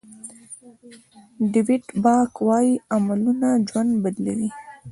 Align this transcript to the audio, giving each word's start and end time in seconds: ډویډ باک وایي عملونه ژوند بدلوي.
ډویډ 1.51 1.83
باک 2.03 2.31
وایي 2.47 2.73
عملونه 2.95 3.47
ژوند 3.67 3.91
بدلوي. 4.03 4.49